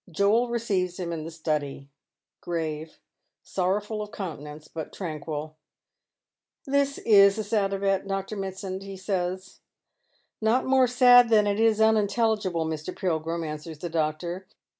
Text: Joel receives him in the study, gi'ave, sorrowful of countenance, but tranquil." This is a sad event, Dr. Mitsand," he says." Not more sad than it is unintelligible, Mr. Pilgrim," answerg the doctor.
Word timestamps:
Joel 0.09 0.49
receives 0.49 0.99
him 0.99 1.13
in 1.13 1.25
the 1.25 1.29
study, 1.29 1.87
gi'ave, 2.43 2.89
sorrowful 3.43 4.01
of 4.01 4.11
countenance, 4.11 4.67
but 4.67 4.91
tranquil." 4.91 5.57
This 6.65 6.97
is 6.97 7.37
a 7.37 7.43
sad 7.43 7.71
event, 7.71 8.07
Dr. 8.07 8.35
Mitsand," 8.35 8.81
he 8.81 8.97
says." 8.97 9.59
Not 10.41 10.65
more 10.65 10.87
sad 10.87 11.29
than 11.29 11.45
it 11.45 11.59
is 11.59 11.79
unintelligible, 11.79 12.65
Mr. 12.65 12.97
Pilgrim," 12.97 13.41
answerg 13.41 13.79
the 13.79 13.89
doctor. 13.89 14.47